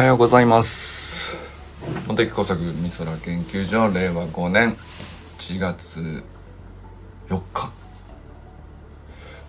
[0.00, 1.36] はようございます。
[2.08, 4.74] 茂木工作美空研究所令和5年
[5.38, 6.24] 1月
[7.28, 7.70] 4日。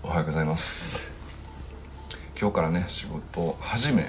[0.04, 1.10] おはようございます。
[2.38, 4.06] 今日からね仕事始め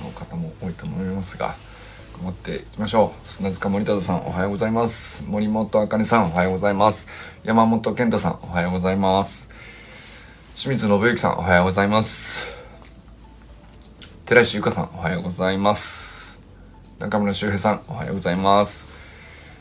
[0.00, 1.56] の方も多いと思いますが
[2.22, 3.28] 頑張っていきましょう。
[3.28, 5.24] 砂塚森田さんおはようございます。
[5.26, 7.08] 森本茜さんおはようございます。
[7.42, 9.50] 山本健太さんおはようございます。
[10.54, 12.39] 清水信之さんおはようございます。
[14.30, 16.38] 寺石由香さんおはようございます。
[17.00, 18.86] 中村修平さんおはようございます。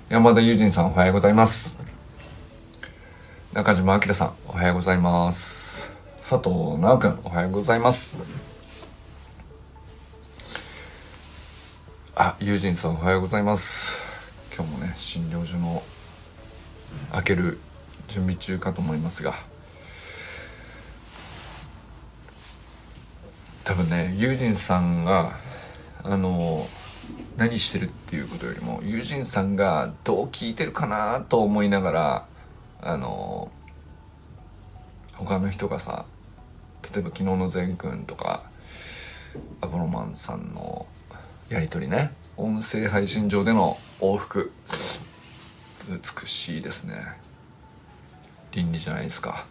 [0.09, 1.83] 山田友人さんおはようございます。
[3.51, 5.91] 中島明さんおはようございます。
[6.19, 8.19] 佐藤直くんおはようございます。
[12.15, 13.97] あ友人さんおはようございます。
[14.55, 15.81] 今日もね診療所の
[17.13, 17.57] 開ける
[18.07, 19.48] 準備中かと思いますが。
[23.69, 25.37] 多分ね友人さんが
[26.01, 26.65] あの
[27.37, 32.27] 何してるっていうことよりも友人さんがどう聞いてるかなと思いながら
[32.81, 33.51] あの
[35.13, 36.07] 他の人がさ
[36.91, 38.41] 例えば昨日の善くんとか
[39.61, 40.87] アポロマンさんの
[41.49, 44.51] やり取りね音声配信上での往復
[45.87, 46.95] 美しいですね。
[48.51, 49.45] 倫理じゃないですか。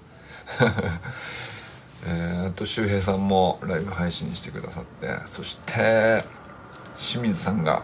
[2.06, 6.24] えー、あと周平さんもライブ配信してくださってそして
[6.96, 7.82] 清水さんが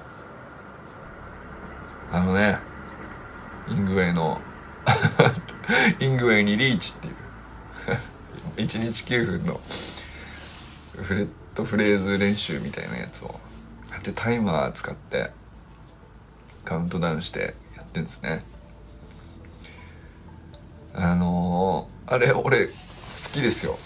[2.13, 2.59] あのね
[3.69, 4.41] イングウェイの
[5.99, 7.15] イングウェイにリーチっていう
[8.63, 9.61] 1日9分の
[11.03, 13.41] フレットフレーズ練習みたいなやつを
[13.91, 15.31] やってタイマー使って
[16.65, 18.45] カウントダウンしてやってんですね。
[20.95, 22.73] あのー、あれ俺好
[23.33, 23.79] きですよ。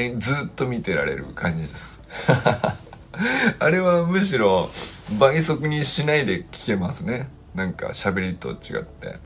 [0.00, 2.00] えずっと見てられる感じです。
[3.58, 4.70] あれはむしろ
[5.18, 7.28] 倍速にしないで聞けますね。
[7.54, 9.18] なんか喋りと違って。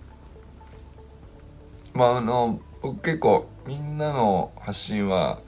[1.93, 5.41] まああの僕結構みんなの発信は、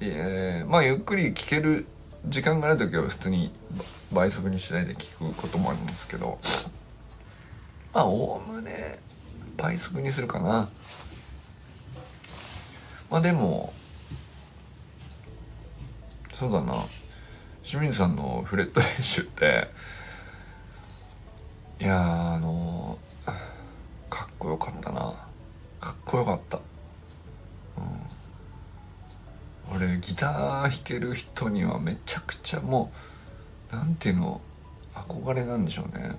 [0.00, 1.86] えー、まあゆっくり聞ける
[2.26, 3.52] 時間がある時は普通に
[4.12, 6.38] 倍速にしないで聞くこともあるんですけど。
[7.94, 8.98] まあおおむね
[9.56, 10.68] 倍速にするかな。
[13.10, 13.72] まあでも
[16.38, 16.84] そうだな。
[17.62, 19.68] 清水さんのフレット練習って
[21.80, 22.98] いやあの
[24.10, 25.14] かっこよかったな。
[25.80, 26.58] かっこよかった。
[27.78, 27.80] う
[29.74, 29.76] ん。
[29.76, 32.92] 俺ギター弾ける人にはめちゃくちゃも
[33.72, 34.42] うなんていうの
[34.94, 36.18] 憧れなんでしょうね。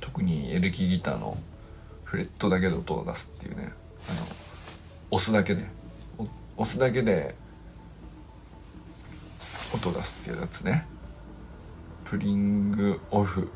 [0.00, 1.36] 特にエレキギターの
[2.04, 3.72] フレットだけで音を出すっていうね。
[4.08, 4.26] あの
[5.10, 5.64] 押すだけで。
[6.56, 7.34] 押すだけで
[9.74, 10.86] 音出すっていうやつね。
[12.04, 13.50] プリングオフ。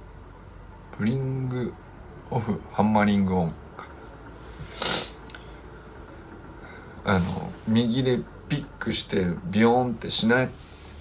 [0.96, 1.74] プリング
[2.30, 2.60] オフ。
[2.72, 3.54] ハンマリングオン
[7.04, 8.18] あの右で
[8.48, 10.48] ピックしてビヨーンってしな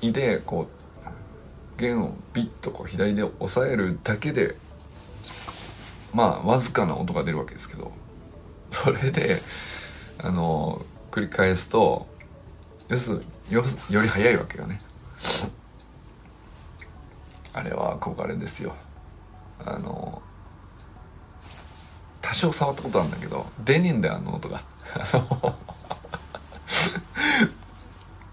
[0.01, 4.55] いでこう弦をビッとこう左で押さえるだけで
[6.13, 7.91] まあわずかな音が出るわけですけど。
[8.75, 9.37] それで
[10.21, 12.07] あの繰り返すと
[12.89, 14.81] 要するによより速いわけよね。
[17.53, 18.75] あれは憧れですよ。
[19.63, 20.22] あの
[22.22, 24.62] 多少触ったことあるんだけど出ねえんだよあの音が。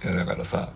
[0.05, 0.71] いやだからさ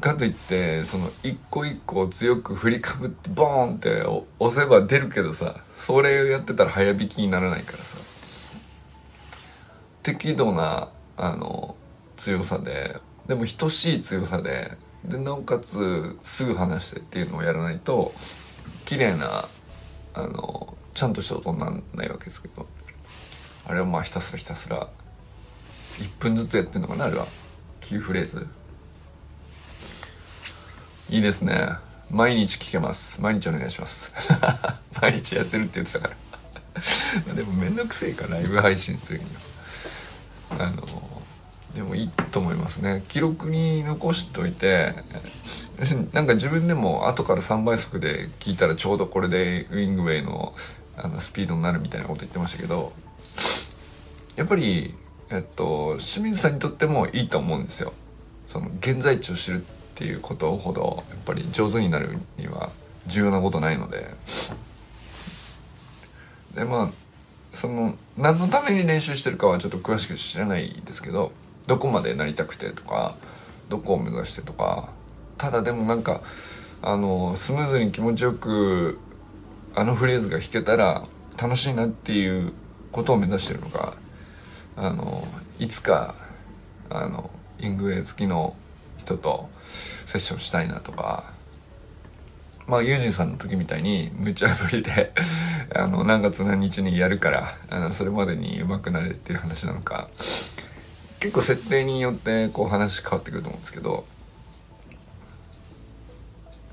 [0.00, 4.02] かといってその一個一個強く振りかぶってボーンって
[4.38, 7.96] 押せば出るけどさそれをやってたら早弾きにならないからさ。
[10.02, 10.88] 適度な
[11.18, 11.76] あの
[12.16, 12.96] 強さで
[13.28, 14.72] でも等しい強さで
[15.04, 18.12] でなおかつすぐ離してっていうのをやらないと
[18.84, 19.48] 綺麗な
[20.14, 22.66] あのちゃんとした音にならないわけですけど。
[23.68, 24.88] あれはまあひたすらひたすら
[25.98, 27.26] 1分ずつやってんのかなあれは。
[27.82, 28.46] 9フレーズ。
[31.10, 31.72] いいですね。
[32.10, 33.20] 毎日聞けます。
[33.20, 34.10] 毎日お願いします。
[35.02, 36.14] 毎日やってるって言ってたか
[37.26, 37.34] ら。
[37.34, 39.24] でもめんどくせえからライブ配信するに
[40.58, 40.64] は。
[40.64, 41.07] あの
[41.78, 44.94] でもいいと思いますね記録に残しといて
[46.12, 50.54] なんか自分でも後から3倍速で聞いたらちょうどこれでウィングウェイの
[50.96, 52.92] あのスピードになるみたいなこと言ってましたけど
[54.34, 54.96] やっぱり、
[55.30, 57.92] えっと、清水さんにとってもいいと思うんですよ。
[58.48, 59.64] その現在地を知るっ
[59.94, 62.70] ていうことほどやっぱり上手になるには
[63.06, 64.08] 重要なことないので
[66.56, 66.90] でまあ
[67.54, 71.30] その何のために練習してるかはちょっと詳しく知らないですけど
[71.68, 73.14] どこまでなりたくてとか
[73.68, 74.88] どこを目指してとか
[75.36, 76.22] ただでもなんか
[76.80, 78.98] あのスムーズに気持ちよく
[79.74, 81.04] あのフレーズが弾けたら
[81.40, 82.52] 楽しいなっていう
[82.90, 83.94] ことを目指してるのか
[84.76, 85.28] あの
[85.58, 86.14] いつか
[86.88, 88.56] あのイングウェイ好きの
[88.96, 91.32] 人とセッションしたいなとか
[92.66, 95.12] まあユージンさんの時みたいに無茶ぶりで
[95.74, 100.08] あの何月何日にやるからあのそれまでに上手くなれっていう話なのか
[101.20, 104.04] 結構設定によってこう話変わってくると思うんですけど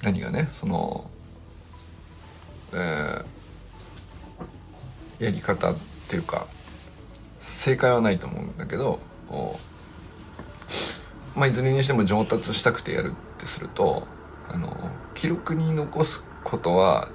[0.04, 1.10] 何がねその、
[2.74, 5.76] えー、やり方っ
[6.08, 6.48] ていうか
[7.40, 9.00] 正解はないと思うんだけど
[11.36, 14.08] まあいずれにしても上達したくてやるってすると
[14.48, 17.10] あの記録に残すことは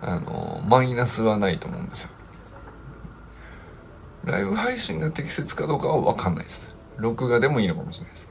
[0.00, 2.10] あのマイナスはないと思うんですよ。
[4.24, 6.74] ライブ配信が適切かどうかは分かんないです。
[6.98, 8.30] 録画でもいいのかもしれないです。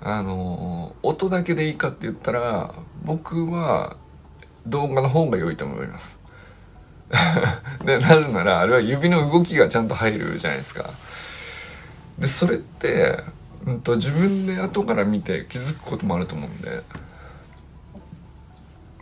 [0.00, 2.74] あの音だけでいいかって言ったら
[3.04, 3.96] 僕は
[4.66, 6.18] 動画の方が良いと思います。
[7.84, 10.90] でなぜならあれは指の動きがちゃんと入るじゃないですか。
[12.18, 13.22] でそれって、
[13.64, 16.82] うんと、自分で後から見て気づくこともあると思うんで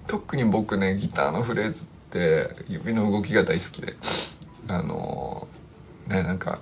[0.06, 3.96] 特に僕ねギターのフレーズって指の動きが大好きで。
[4.70, 5.48] あの
[6.06, 6.60] ねなんか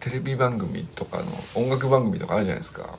[0.00, 1.24] テレビ番組とかの
[1.54, 2.98] 音楽番組とかあるじゃないですか。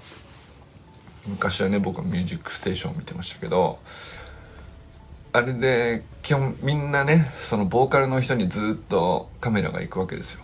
[1.27, 3.79] 昔はね僕は「ミュージックステーション」見てましたけど
[5.33, 10.41] あれで基本みんなねそのボーカルの人にずっとカメラが行くわけですよ。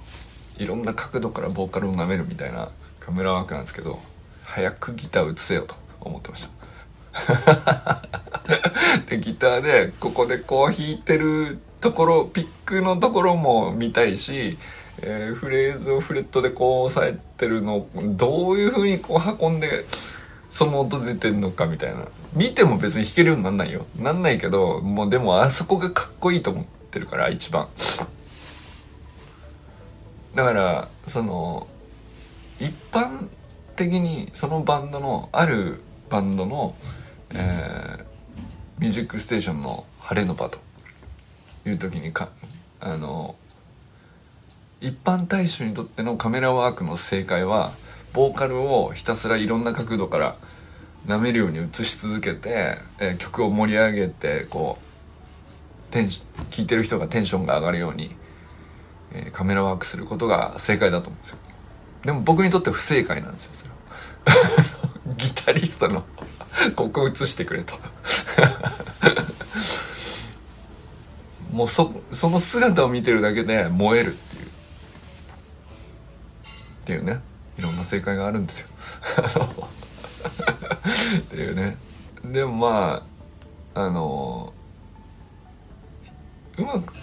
[0.58, 2.70] いろんな角度からボーカルを舐めるみたいな
[3.00, 4.00] カメラワークなんですけど
[4.44, 6.48] 早くギター映せよと思ってまし
[7.14, 8.25] た。
[9.10, 14.58] でギターでここでこう弾いてるところピックのところも見たいし
[15.02, 19.86] えー、フレーズをフレットでこう押さえてるのをどういう風にこう運んで
[20.50, 22.06] その音出てんのかみたいな。
[22.34, 23.86] 見ても別に弾けるようになんないよ。
[24.00, 27.68] なんないけどもうでもあそこがかっこいいと思ってるから一番。
[30.34, 31.68] だからその
[32.60, 33.30] 一般
[33.76, 36.76] 的にそのバンドのあるバンドの、
[37.32, 38.06] えー、
[38.80, 40.60] ミュージックステーションの晴れの場と
[41.66, 42.30] いう時にか
[42.80, 43.36] あの
[44.82, 47.72] 一般大衆にとってのカメラワークの正解は
[48.14, 50.36] ボーカルをひたすらいろんな角度から
[51.08, 54.78] 舐めるように映し続けて、えー、曲を盛り上げてこ
[55.90, 56.24] うテン聴
[56.60, 58.16] いてる人がテンションが上がるように、
[59.14, 61.38] えー、カメラワークすることが正解だと思うんですよ。
[62.04, 63.76] でも僕にとって不正解なんですよそれは。
[65.18, 66.04] ギタリストの
[66.76, 67.76] ここ映してくれと。
[71.52, 74.46] もうそその姿を見てるだけで燃えるっていう。
[74.46, 74.50] っ
[76.86, 77.22] ていうね。
[77.58, 78.68] いろんな正解があるんですよ。
[81.20, 81.78] っていうね。
[82.26, 83.06] でもま
[83.74, 84.54] ああの
[86.58, 86.94] うまく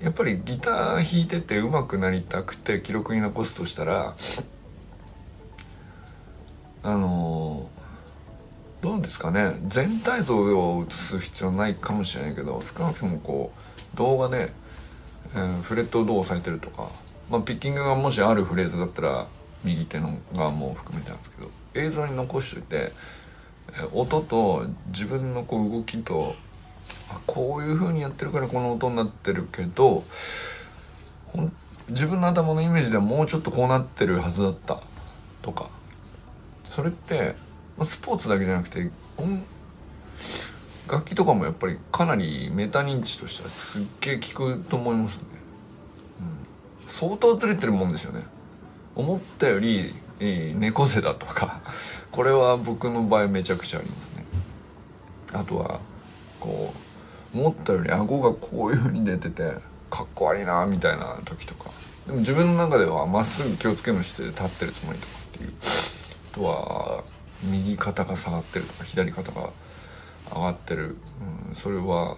[0.00, 4.16] やっぱりギター弾いててうまくなりたくて記録に残すとしたら
[6.82, 7.51] あの
[8.82, 9.60] どうですかね。
[9.68, 13.52] 全体像を映す必要ないかもしれないけど少なくともこ
[13.94, 14.52] う動画で、
[15.34, 16.90] えー、フレットをどう押さえてるとか
[17.32, 19.26] まあ、ピッキングがもしあるフレーズだったら
[19.64, 22.92] 右手の側も含めてなんですけど映像に残しといて
[23.72, 26.34] え音と自分のこう動きと
[27.08, 30.04] あこういう風にやってるからこの音になってるけど
[31.88, 34.82] 自分の頭のイメージではもうちょっとこうなってるはずだった
[35.40, 35.70] とか
[36.70, 37.34] それって
[37.84, 38.90] スポーツだけじゃなくて
[40.88, 45.28] 楽器とかもやっぱりかなりメタ認知としてはすっげえ効くと思いますね。
[46.20, 46.46] うん。
[46.86, 48.26] 相当ずれてるもんですよね。
[48.94, 51.62] 思ったより、えー、猫背だとか
[52.12, 54.26] これは僕の場合めちゃくちゃありますね。
[55.32, 55.80] あとは
[56.38, 56.74] こ
[57.34, 59.56] う思ったより顎がこういう風に出てて
[59.88, 61.70] かっこ悪いなみたいな時とか。
[62.06, 65.52] でも自分の中ではまっすぐ気をつけの姿勢で立ってるつもりとかっていう。
[66.32, 67.04] あとは
[67.44, 69.50] 右肩が下がってるとか左肩が
[70.32, 70.96] 上がってる、
[71.48, 72.16] うん、それは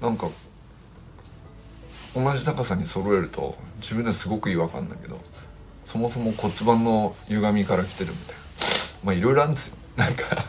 [0.00, 0.28] なんか
[2.14, 5.20] 同じ高さに揃えると自分ではすごく違和感だけど
[5.84, 8.40] そもそも骨盤の歪みから来てるみたいな。
[9.02, 9.76] まあいろいろあるんですよ。
[9.96, 10.44] なんか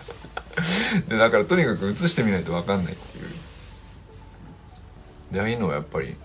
[1.08, 3.26] でだからとにかく映してみないと分かんないっていう。
[5.32, 6.16] でああいうのはやっぱり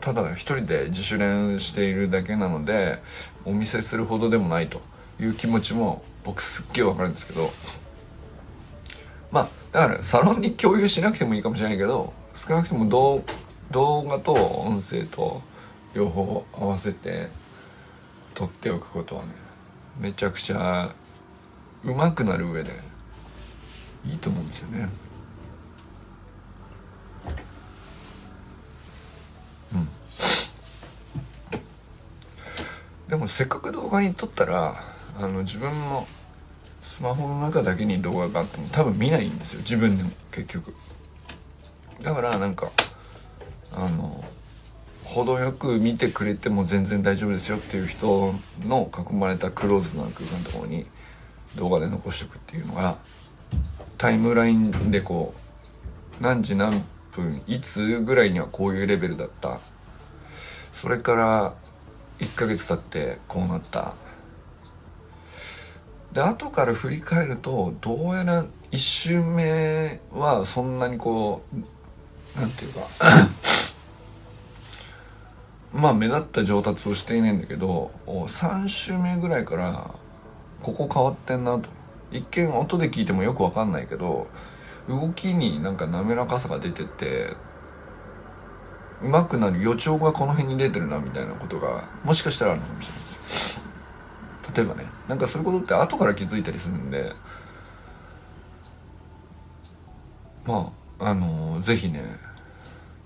[0.00, 3.02] ただ一人で自主練しているだけなので
[3.44, 4.80] お見せするほどでもないと
[5.18, 7.50] いう気持ちも僕すっげえ分かるんですけど
[9.30, 13.24] まあだからサロンに共有しなくてもいいかもしれないけど少なくともどう
[13.70, 15.42] 動画と音声と
[15.94, 17.28] 両方合わせて
[18.34, 19.34] 取っておくことはね
[19.98, 20.94] めちゃくちゃ
[21.84, 22.72] うまくなる上で
[24.06, 24.88] いいと思うんですよね。
[29.74, 29.88] うん。
[33.08, 34.89] でもせっかく動画に撮ったら
[35.20, 36.06] あの自分の
[36.80, 40.74] スマホの中だけに動画があっても多分見ないんですよ自分でも結局。
[42.02, 42.70] だからなんか
[43.72, 44.24] あの
[45.04, 48.32] 程よく見てくれても全然大丈夫ですよっていう人
[48.64, 50.86] の囲まれたクローズな空間のところに
[51.56, 52.96] 動画で残しておくっていうのが
[53.98, 55.34] タイムラインでこ
[56.18, 56.72] う何時何
[57.10, 59.60] 分いつぐらいにはこういうレベルだった。
[60.72, 61.54] それから
[62.20, 63.94] 1ヶ月経ってこうなった。
[66.12, 71.42] で後から振り返るとどうやら1周目はそんなにこ
[72.36, 72.80] うなんていうか
[75.72, 79.94] まあ目立った上達をしていないんだけど3週目ぐらいから
[80.62, 81.80] ここ変わってんなと。
[82.12, 84.26] 一見音で聞いてもよくわかんないけど
[84.88, 87.34] 動きになんか滑らかさが出てて
[89.02, 93.49] 上手くなる予兆がこの辺に出てるなみたいなことがもしかしたらあるのかもしれないです
[94.54, 97.12] 例えばねなんかそういうことって後から気づいたりするんで
[100.44, 102.04] まああのー、ぜひね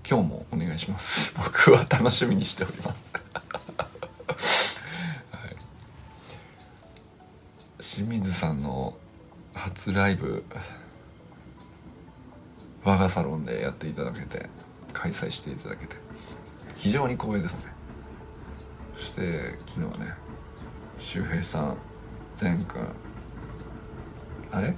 [0.07, 1.33] 今日もお願いします。
[1.37, 3.11] 僕は楽しみにしております。
[5.31, 5.55] はい、
[7.83, 8.95] 清水さんの
[9.53, 10.43] 初ライブ
[12.83, 14.47] 我がサロンでやっていただけて
[14.93, 15.95] 開催していただけて
[16.75, 17.73] 非常に光栄ですね。
[18.95, 20.24] そして昨日はね
[21.05, 21.77] 周平さん
[22.35, 22.87] 善くん
[24.51, 24.75] あれ？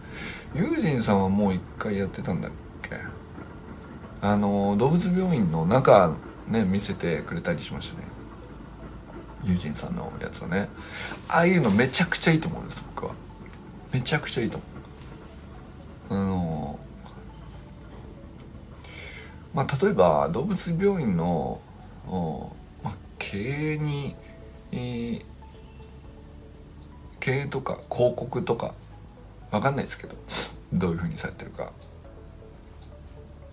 [0.53, 2.97] ユージンさんはもう一回やってたんだっけ？
[4.21, 6.17] あの動物病院の中
[6.47, 8.07] ね見せてくれたりしましたね。
[9.45, 10.67] ユージンさんのやつはね。
[11.29, 13.13] ああいうのめちゃくちゃいいと思うんです僕は。
[13.93, 14.59] めちゃくちゃいいと
[16.09, 16.23] 思う。
[16.23, 16.79] あの
[19.53, 21.61] まあ例えば動物病院の、
[22.83, 24.13] まあ、経営に、
[24.71, 25.25] えー、
[27.19, 28.73] 経営とか広告とか
[29.51, 30.15] わかんないですけど
[30.73, 31.71] どういうふうにされてるか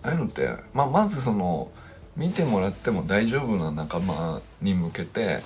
[0.03, 1.71] ああいうのって、まあ、まずその
[2.15, 5.41] 見てもらっても大丈夫な仲間に向けて、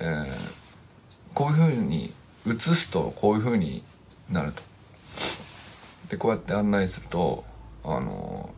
[0.00, 0.26] えー、
[1.34, 2.12] こういうふうに
[2.46, 3.84] 映すとこういうふうに
[4.30, 4.62] なると。
[6.08, 7.44] でこうやって案内すると
[7.84, 8.54] あの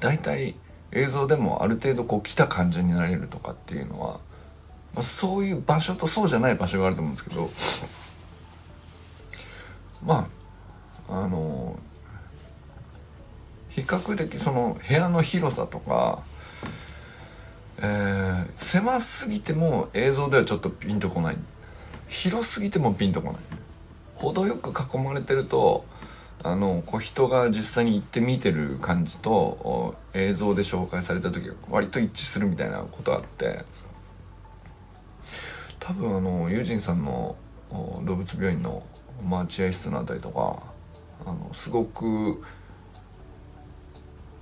[0.00, 0.54] 大体
[0.92, 4.20] 映像でもある程度こう来た感じになれるとかっていうのは、
[4.94, 7.48] まあ、そういう場所とそうじゃない場所があると思うんですけど
[10.04, 10.28] ま
[11.08, 11.78] ああの
[13.68, 16.22] 比較的その部屋の広さとか、
[17.78, 21.36] えー、狭すぎても映像ではちょっとピンとこない。
[22.08, 23.42] 広すぎてもピンとこない。
[24.16, 25.84] 程よく囲まれてると
[26.42, 33.64] あのこう人が実際に行って見てる感じと映像で紹介された時が割と一致するみたいなことあって。
[35.78, 37.36] 多分あのユージンさんの
[38.04, 38.84] 動物病院の
[39.22, 40.62] 待合室のあたりとか
[41.24, 42.42] あのすごく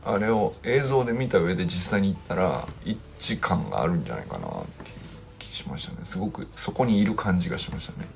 [0.04, 4.50] あれを映像で見た上で実際に行ったら一致感があるんじゃないかなっ
[4.84, 4.96] ていう
[5.38, 5.98] 気しましたね。
[6.04, 8.08] すごくそこにいる感じがしましたね。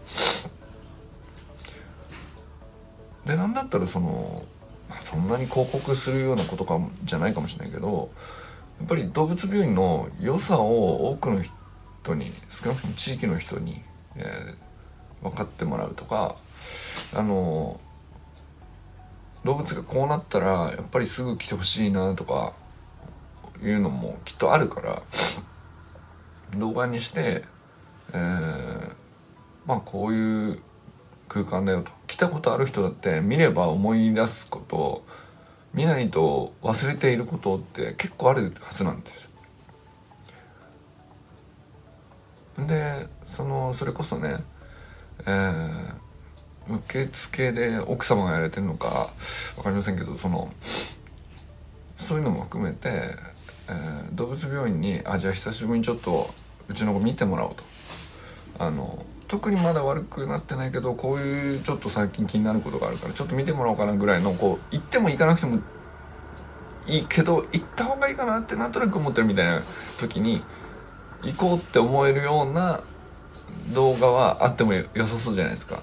[3.27, 4.45] でなんだったらその
[4.89, 8.11] まあそんなに広告するようなことかじゃないかもしれないけど
[8.79, 13.83] やっぱり動物病院の良さを多くの人に少なくとも地域の人に、
[14.17, 14.57] えー、
[15.23, 16.37] 分かってもらうとか
[17.15, 17.81] あの
[19.45, 22.55] 動物がこうなったらやっぱりすぐ来てほしいなとか
[23.63, 25.03] いうのもきっとあるから
[26.59, 27.45] 動画にして、
[28.13, 28.93] えー、
[29.67, 30.63] まあこういう
[31.29, 35.05] 空間だよと来たことある人だって見れば思い出すこと
[35.73, 39.31] 見ないと忘れていることって結構あるはずなんです。
[42.59, 44.37] でそのそれこそね、
[45.27, 49.11] えー、受付で奥様がやれてるのか
[49.57, 50.53] 分かりませんけどその
[51.97, 52.89] そういうのも含めて、
[53.69, 56.31] えー、動物病院にあじゃあ久しぶりにちょっと
[56.69, 57.63] うちの子見てもらおうと。
[58.59, 65.59] あの特にまだ悪くなってないけどこういうちょっと最近気になることがあるからちょっと見てもらおうかなぐらいのこう行っても行かなくても
[66.87, 69.63] いいけど行った方がいいかなってなんとなく思ってるみたいな
[69.99, 70.43] 時に
[71.23, 72.83] 行こうって思えるような
[73.75, 75.83] 動画はあっても良さそうじゃないですか。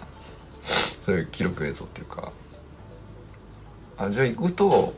[1.05, 2.31] そういう記録映像っていうか。
[3.97, 4.93] あじゃあ行くと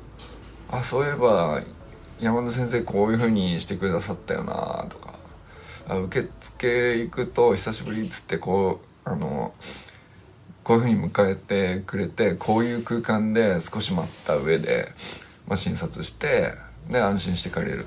[0.70, 1.62] あそういえば
[2.20, 5.12] 山田先生こういう風にしてくださったよなとか。
[5.88, 9.54] あ受付行くと久しぶりっつってこうあの
[10.63, 14.94] こういうふうに迎えてくれてこういう空間で少し待った上で、
[15.48, 16.54] まあ、診察して
[16.90, 17.86] で安心して帰れる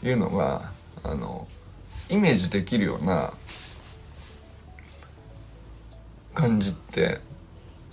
[0.00, 0.70] というのが
[1.02, 1.48] あの
[2.08, 3.32] イメージできるような
[6.36, 7.20] 感じって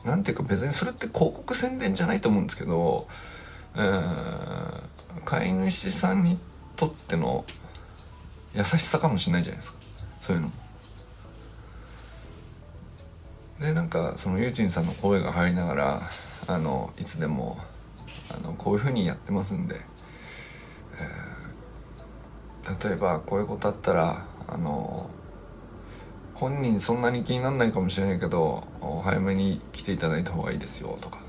[0.04, 3.08] なんていうか別にそれって広告宣伝じゃないと思うんですけど、
[3.76, 4.82] えー、
[5.24, 6.38] 飼い主さんに
[6.76, 7.46] とっての
[8.54, 9.80] 優しさかもしれないじゃないですか
[10.20, 10.54] そういうのも。
[13.62, 16.02] でなんかそのゆうちんさんの声が入りながら
[16.48, 17.58] あのいつでも
[18.30, 19.80] あのこういうふうにやってますんで、
[21.00, 25.10] えー、例えばこういうことあったらあの
[26.36, 28.68] 本人そんなに気にならないかもしれないけど
[29.04, 31.20] 早めに来ていただいた方がいいですよとか。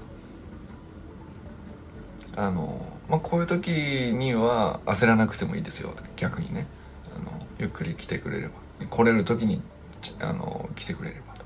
[2.36, 3.70] あの、まあ、こういう時
[4.14, 6.66] には焦らなくてもいいですよ逆にね。
[7.14, 8.54] あのゆっくり来てくれれば。
[8.90, 9.62] 来れる時に
[10.20, 11.44] あの来てくれればと。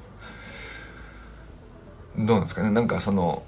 [2.19, 2.71] どうなんですかね？
[2.71, 3.43] なんかその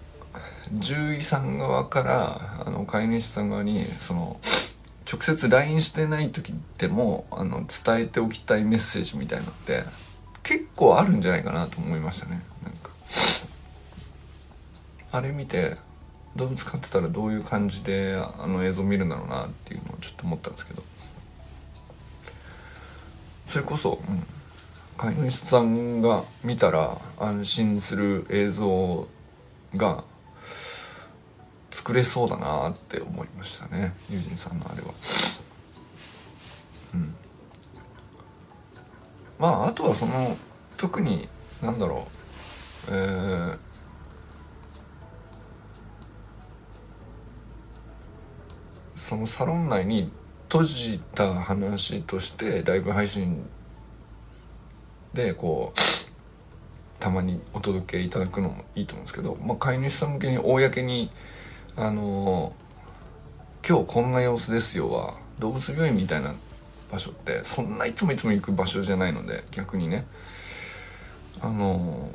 [0.81, 4.39] 獣医さん側からあの飼い主さん側にその
[5.11, 9.83] 直接 LINE してない時でもあの伝えておきたいメッセージみたいなのって
[10.45, 12.43] 結構あるんじゃないかなと思いましたね。
[12.63, 12.91] なんか。
[15.13, 15.77] あれ見て
[16.37, 20.83] 動物飼ってたらどういう感じであの映像見るんだろうなっていうのをちょっと思ったんですけど。
[23.47, 24.25] それこそ、うん、
[24.97, 29.09] 飼い主さんが見たら安心する映像
[29.75, 30.05] が
[31.91, 34.95] 作れそうだなって思いましたねユージンさんのあれは。
[36.95, 37.15] うん
[39.41, 40.37] まああとはその
[40.77, 41.29] 特に
[41.61, 42.07] なんだろ
[42.89, 43.59] うえー、
[48.97, 50.13] そのサロン内に
[50.45, 53.49] 閉じた話としてライブ配信
[55.13, 55.81] でこう
[57.01, 61.11] たまにお届けいただくのもいいと思うんですけど、まあ、飼い主さん向けに公に
[61.77, 62.53] あの
[63.67, 66.35] 今日こんな様子ですよは動物病院みたいな
[66.91, 70.07] 場所ってそんないつもいつも行く場所じゃないので逆にね。
[71.41, 72.11] あの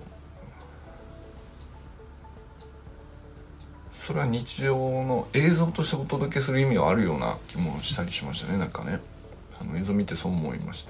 [3.91, 8.99] それは日常の映像としてお届けする意味はあるような気もしたりしましたねなんかね。
[9.59, 10.85] あの映像見てそう思いまし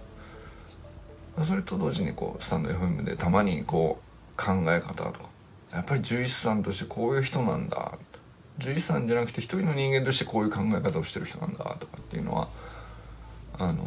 [1.38, 1.45] た。
[1.45, 5.36] それと同時にこうスタンド FM でたまにこう考え方とか。
[5.75, 7.99] やっぱり獣医師さんとしてこういう人なんだ
[8.58, 12.50] 獣医さんじゃなくて一人の人間としてこういう考え方をしてる人なんだとかっていうのは
[13.58, 13.84] あの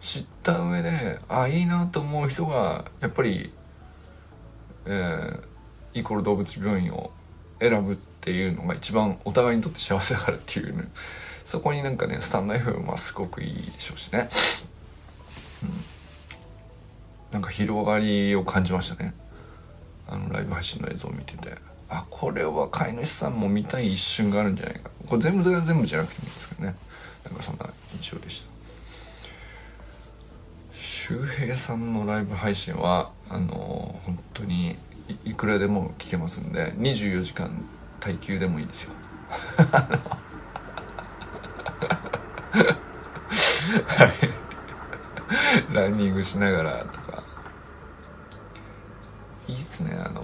[0.00, 3.52] 知った上でああいいなと思う人がやっぱり、
[4.86, 7.10] えー、イコール動物病院を
[7.60, 10.84] 選ぶっていうのが一番お互いにとって幸せだからっていうね
[11.44, 14.28] そこになんかねスタンド FM はすごくいいでしょうしね、
[15.62, 15.70] うん、
[17.32, 19.14] なんか広がりを感じましたね。
[20.06, 21.68] あのライブ配信の映像を見てて。
[21.90, 24.90] あこれは飼い主さんも見たい一瞬があるんじゃないか。
[25.06, 26.76] これ全部全部じゃなくてもいいんですけどね。
[27.24, 28.48] なんかそんな印象でした。
[30.74, 34.76] 周平さんのライブ配信はあの本当に
[35.24, 37.50] いくらでも聞けますんで24時間
[38.00, 38.92] 耐久でもいいですよ。
[43.86, 44.04] は
[45.70, 45.74] い。
[45.74, 47.22] ランニングしながらとか。
[49.48, 50.22] いいっすねあの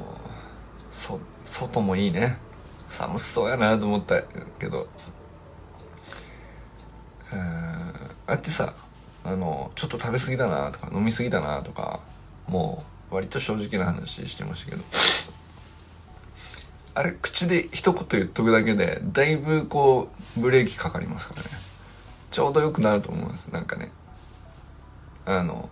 [0.90, 1.18] そ
[1.54, 2.36] 外もいいね。
[2.88, 4.20] 寒そうやなと思った
[4.58, 4.88] けど。
[7.32, 8.74] えー、ああやってさ
[9.22, 12.00] あのちょっと食べ過ぎだなとか飲み過ぎだなとか
[12.48, 14.82] もう割と正直な話してましたけど。
[16.96, 21.48] あれ口で一言言っとくだけでだいぶこうブレーキかかりますからね。
[22.32, 23.92] ちょうどよくなると思いますなんかね。
[25.24, 25.68] あの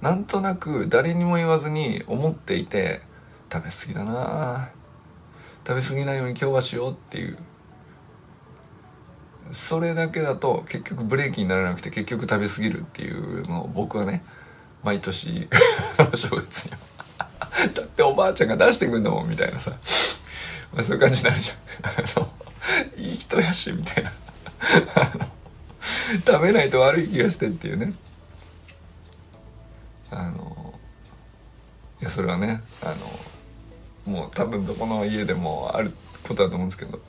[0.00, 3.02] なんとなく誰にも言わずに思っていて
[3.52, 4.70] 食べ過ぎだな。
[5.66, 7.38] 食べ過ぎないように今日はしようっていう。
[9.52, 14.22] それだけだと結局ブレーキにならなくて結局食べ過ぎるっていうのを僕はね
[14.84, 15.48] 毎年
[16.14, 16.70] 正月に。
[17.74, 19.72] だっておばあちゃんが出してくんだもんみたいなさ、
[20.72, 23.00] まあ、そういう感じになるじゃん。
[23.00, 24.12] いい人やしみたいな。
[26.24, 27.92] 食べないと悪い気がしてっていうね。
[30.10, 30.74] あの
[32.00, 32.94] いやそれはねあの
[34.06, 37.00] もう多分どこの家でもあることだと思うんですけど。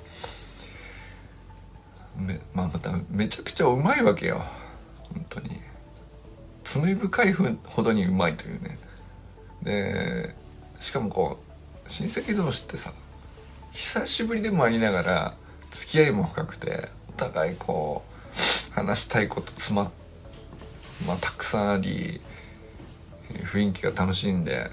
[2.18, 4.44] めまあまためちゃくちゃうまいわけよ。
[5.14, 5.62] 本当に。
[6.64, 8.78] 罪深いほどにうまいというね。
[9.64, 10.36] で
[10.80, 11.40] しかもこ
[11.86, 12.94] う親戚同士ってさ
[13.72, 15.34] 久しぶりでもありながら
[15.70, 18.04] 付き合いも深くてお互いこ
[18.72, 19.92] う話したいこと詰まっ
[21.08, 22.22] まあ、たくさんあり
[23.30, 24.72] 雰囲気が楽しいんで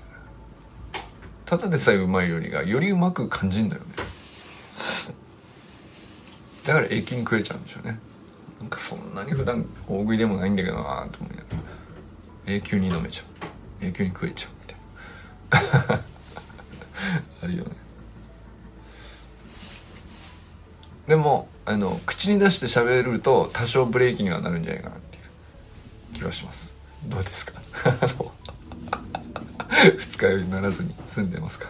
[1.48, 3.88] ただでさえうまい料理がよりうまく感じんだよね。
[6.66, 7.98] だから永久に食えちゃうんでしょうね。
[8.61, 11.44] なんかそんなに普段大食いでもないんだけどなと思いなが
[12.46, 12.52] ら。
[12.52, 13.22] 永久に飲めちゃ
[13.82, 13.87] う。
[13.87, 14.66] 永久に食えちゃうみ
[15.50, 16.04] たいな。
[17.42, 17.70] あるよね。
[21.06, 25.22] でもあの口に出して喋ると多少ブレーキにはなるんじゃないかなっていう
[26.12, 26.74] 気はします。
[27.06, 27.54] どうですか？
[29.99, 31.67] 二日酔いにならずに済んでますか、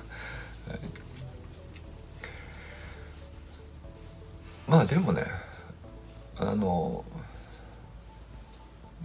[0.69, 0.81] はい、
[4.67, 5.27] まあでもね
[6.39, 7.05] あの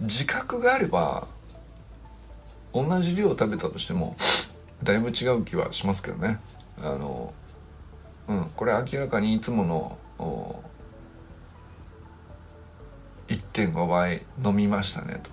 [0.00, 1.26] 自覚があれば
[2.72, 4.16] 同じ量食べたとしても
[4.82, 6.40] だいぶ違う気はしますけどね。
[6.78, 7.32] あの
[8.26, 10.64] うんこれ明らかにいつもの
[13.28, 15.30] 1.5倍飲みましたねと。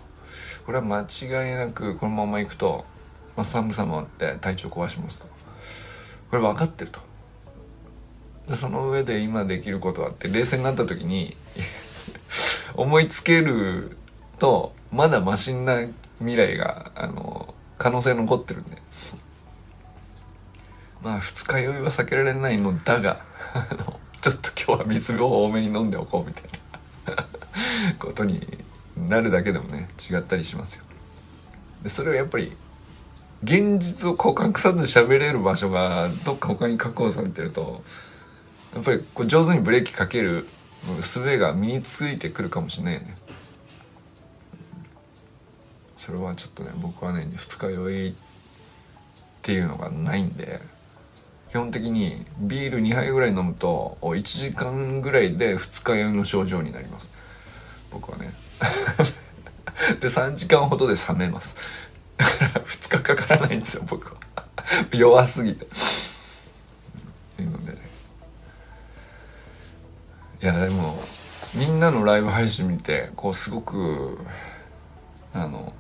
[0.66, 2.86] これは間違いなくこのままいくと、
[3.36, 5.28] まあ、寒さもあって体調壊しますと。
[6.30, 7.00] これ分かってると。
[8.48, 11.38] でその上で今できることはって冷静になった時に
[12.76, 13.98] 思いつける
[14.40, 15.86] とまだマシな
[16.20, 18.82] 未来があの可能性残ってるんで。
[21.02, 23.26] まあ二日酔いは避けられないのだが
[24.22, 26.62] ちょっと今日は水を多めに飲んでおこうみたいな。
[28.00, 28.46] ことに
[28.98, 30.86] なるだけでもね違ったりしますよ。
[31.84, 32.56] でそれはやっぱり
[33.44, 37.84] 現実をこう隠さず喋れる場所がどっか他に確保されてると
[38.76, 40.48] やっぱりこう上手にブレーキかける
[40.98, 43.16] 術が身についてくるかもしれないよね。
[45.98, 48.14] それはちょっとね僕はね二日酔いっ
[49.44, 50.60] ていうのがないんで
[51.50, 57.12] 基本的にビール2杯ぐらい飲むと1時間ぐらいで二日酔いの症状になります。
[57.92, 58.34] 僕はね。
[60.00, 61.58] で3時間ほどで冷めます。
[62.24, 64.20] 2日かからないんですよ僕は。
[64.92, 65.66] 弱すぎて。
[67.40, 67.74] いうので。
[67.74, 67.78] ね
[70.42, 71.00] いやでも
[71.54, 74.18] みんなのライブ配信見てこうすごく
[75.34, 75.72] あの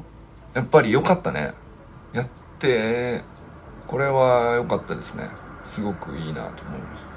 [0.54, 1.54] やっぱり良かったね。
[2.14, 2.28] やっ
[2.60, 3.22] て
[3.88, 5.30] これは良かったですね。
[5.66, 7.12] すごくいいなと思います。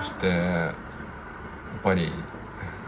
[0.00, 0.74] そしてやっ
[1.82, 2.12] ぱり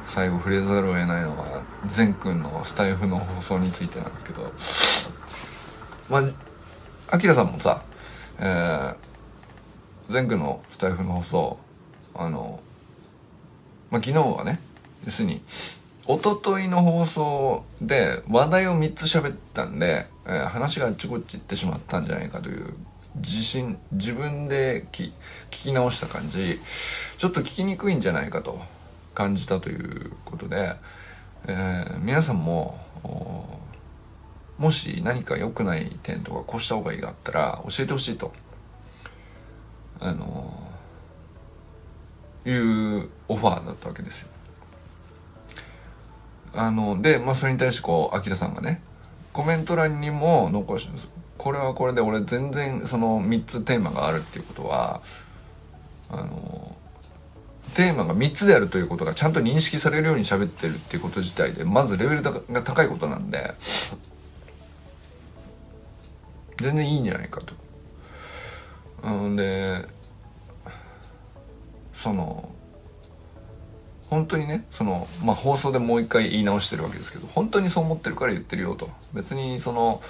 [0.05, 4.53] 最後触れざるを得ないのは善くんのスタイフの放送についてなんですけど
[6.09, 7.83] まあアキラさんもさ
[8.41, 11.59] えー、善くんのスタイフの放送
[12.15, 12.61] あの
[13.91, 14.61] まあ昨日はね
[15.05, 15.43] 要するに
[16.07, 22.75] 一昨日の放送で話題を3つ喋ったんで、えー、話があっちこっち行ってしまったんじゃないかという
[23.17, 25.13] 自信自分で聞
[25.51, 26.61] き直した感じ
[27.19, 28.61] ちょっと聞きにくいんじゃないかと
[29.15, 30.77] 感じたということで、
[31.49, 32.79] えー、皆さんも
[34.59, 38.33] もし何か良くない点とかこうした方がいいがあったら教えてほしいと
[40.01, 40.53] あの
[42.45, 44.29] いうオファーだったわけですよ。
[46.55, 48.81] あので、まあ、それに対してこうアキラさんがね
[49.33, 55.03] コメント欄にも残してこれはこれで俺全然その3つテーマがあるっていうことは
[56.11, 56.75] あの
[57.75, 63.55] テーマが3つであるということがちゃんと認識されるように喋ってるっていうこと自体でまずレベルが高いことなんで
[66.57, 67.55] 全然いいんじゃないかと。
[69.05, 69.87] うんで
[71.93, 72.49] その
[74.09, 80.01] 本当にねその、まあ、放送でもう一回言い直してるわけですけど本当にそう思ってるから言ってるよと別にその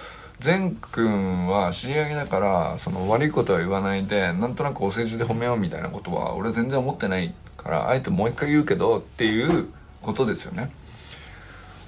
[0.40, 7.34] 善くんは知り合いだからその悪いことは言わないでなんとなくお世辞で褒めようみたいなことは俺全然思ってない
[7.68, 9.68] からあえてもう一回言うけどっていう
[10.00, 10.70] ことですよね。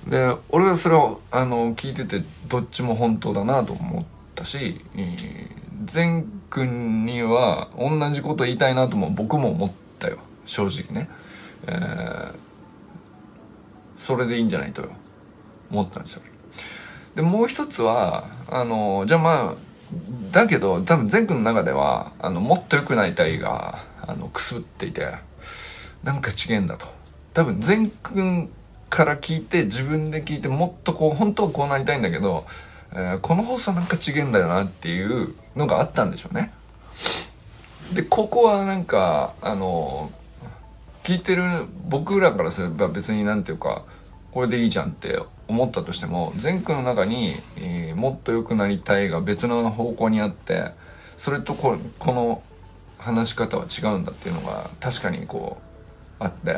[0.07, 4.81] で俺はそれをあの聞いててどっちも本当だなと思ったし
[5.85, 11.09] 善くんには同じこと言いたいなとも僕も思ったよ正直ね。
[11.67, 12.35] えー、
[13.97, 14.87] それでいいんじゃないと
[15.71, 16.23] 思ったんですよ。
[17.15, 19.55] でもう一つはあのじゃあまあ
[20.31, 25.30] だけど多分善くんの中ではあのもっと良くなりたいがあのくすぶっていて
[26.03, 26.87] なんか違えんだと
[27.35, 28.51] 多分善くん
[28.89, 32.45] から聞いて自分で聞いてもっとこう本当はこうなりたいんだけど、
[32.93, 36.53] えー、この放送なんか違えんだよなっていうのがあったんでしょうね。
[37.93, 40.11] でここはなんかあの
[41.03, 41.43] 聞いてる
[41.89, 43.85] 僕らからすれば別になんていうか
[44.33, 50.71] これでいいじゃんって思ったとしても善くんの中に、えー、もっと良くなりたいが別の方向にあって
[51.17, 52.43] それとここの
[52.99, 55.70] 話し方は違うんだっていうのが確かにこう
[56.21, 56.57] あって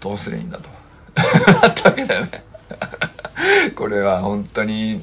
[0.00, 0.68] どうすりゃいいんだと。
[1.62, 2.44] あったわけだよね。
[3.74, 5.02] これは本当に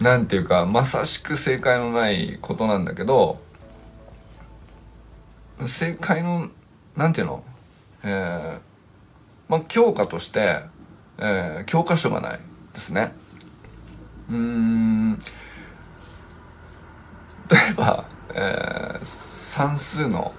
[0.00, 3.40] なんていうかまさしく正解のないことなんだけど
[5.66, 6.48] 正解の
[6.96, 7.44] なんていうの？
[8.02, 8.58] えー、
[9.48, 10.60] まあ教科として、
[11.18, 12.40] えー、教科書がない
[12.72, 13.12] ですね。
[14.30, 15.18] うん。
[17.50, 20.34] 例えば、えー、算数の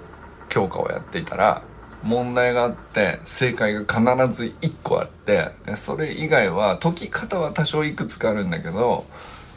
[0.49, 1.63] 教科をやっていたら
[2.05, 3.93] 問題があって正解が必
[4.33, 9.05] ず1個あってそれ以外は解き方は多少いくつかあるんだけど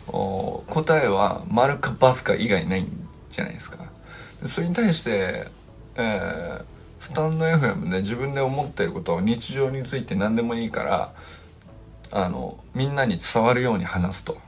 [0.06, 3.84] 答えは丸かバスか以外ないんじゃないですか。
[4.46, 5.48] それに対して、
[5.96, 6.64] えー、
[7.00, 11.12] スタンド FM で自分で思ってることを日常について何でもいいから
[12.11, 14.38] あのみんなに伝わるように話すと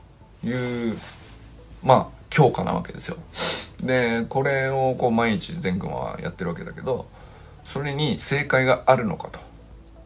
[0.43, 0.97] いう
[1.83, 3.17] まあ強化なわけですよ。
[3.83, 7.07] でこれをこう毎日善くんはやってるわけだけど
[7.71, 9.29] それに正解があるのか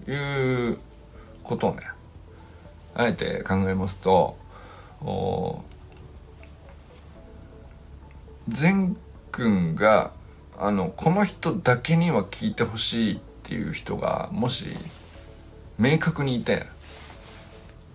[0.06, 0.78] という
[1.41, 1.82] ことをね
[2.93, 4.38] あえて考えますと
[8.47, 8.95] 善
[9.32, 10.12] くんが
[10.60, 14.78] あのこの人だけには聞いてほしいっていう人がもし
[15.80, 16.67] 明確にいて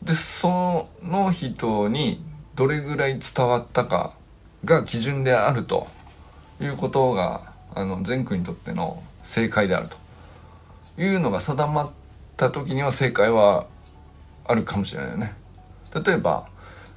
[0.03, 2.25] でその人に
[2.57, 4.15] どれぐらい伝わったか
[4.65, 5.87] が基準であると
[6.61, 9.97] いうことがあの善くんにとっての正解であると
[11.03, 11.91] いうのが定まっ
[12.37, 13.67] た時には正解は
[14.45, 15.35] あるかもしれないよね。
[16.05, 16.49] 例えば、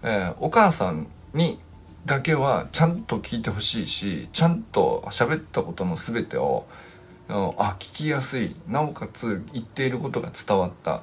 [0.04, 1.60] えー、お母さんに
[2.06, 6.66] だけはちゃんと聞いてほしいしちゃんと喋ったことの全てを
[7.30, 8.56] あ聞きやすい。
[8.68, 11.02] なおかつ言っていることが伝わった。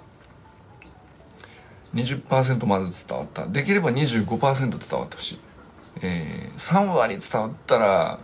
[1.95, 3.47] 20%まず伝わった。
[3.47, 5.41] できれば25%伝わってほしい、
[6.03, 8.19] えー、3割伝わったら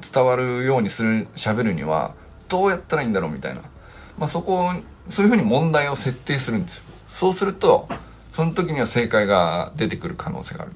[0.00, 2.14] 伝わるようにする喋るには
[2.48, 3.62] どうやったらいいんだろうみたいな、
[4.18, 4.72] まあ、そこを
[5.08, 6.84] そういうふうに問題を設定するんですよ。
[7.08, 7.88] そうすると
[8.30, 10.72] その時には正解が出てくる可能性がある。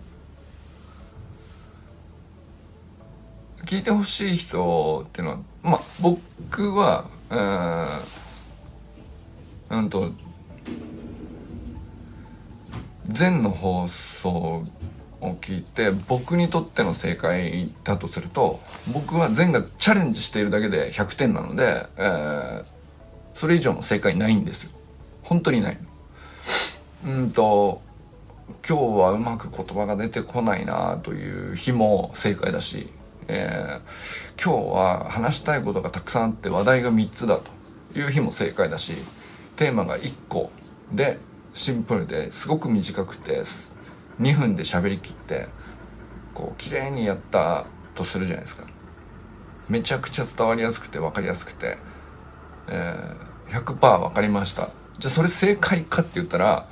[3.64, 7.04] 聞いてほしい人っていうのはまあ僕は
[9.70, 10.10] うんうんと
[13.16, 14.64] 前の放送
[15.20, 18.60] を聞いて僕にとっての正解だとすると
[18.92, 22.64] 僕は善がチャレンジしているだけで100点なので、えー、
[23.34, 24.70] それ以上の正解ないんですよ。
[25.22, 25.78] 本当にない。
[27.06, 27.82] うんと
[28.68, 32.90] 今日はうまく言葉が出てこないなという日も正解だし、
[33.28, 38.94] えー、今日は話したいことがたくさんあって話題が3つだという日も正解だし
[39.56, 40.50] テーマが1個
[40.92, 41.18] で
[41.54, 43.44] シンプルですごく短くて
[44.20, 45.48] 2分で喋りきって
[46.34, 48.66] こう綺麗にやったとするじゃないですか。
[49.68, 51.78] めちゃくちゃ伝わりやすくて分かりやすくて、
[52.68, 54.70] えー、100%分かりました。
[54.98, 56.68] じゃあそれ正解かって言ったら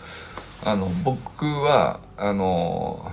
[0.64, 3.10] あの僕はあの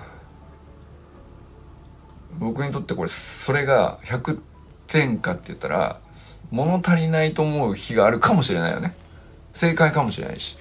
[2.38, 4.40] 僕にとってこれそれが100
[4.88, 6.02] 点かって言ったら
[6.52, 8.96] 物足りないと思う日があるかもしれないよね。
[9.54, 10.58] 正解かもしれないし。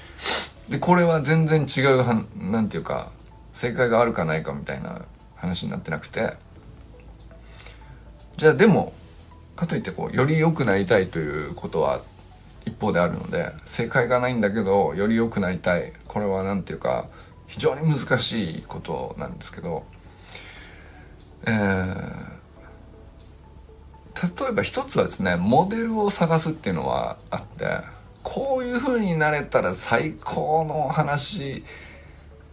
[0.69, 3.11] でこれは全然違うはなんていうか
[3.55, 5.03] 正解があるかないかみたいな
[5.37, 6.35] 話になってなくて。
[8.37, 8.93] じゃあでも
[9.55, 12.01] かといってこうより良くなりたいということは
[12.67, 15.93] 一方であるので正解がないんだけどより良くなりたい。
[16.09, 17.07] これは何て言うか
[17.47, 19.85] 非常に難しいことなんですけど、
[21.47, 22.05] えー、
[24.45, 27.83] 例えば一つはですねモデルを探すっていうのはあって
[28.25, 31.63] こういう風になれたら最高の話、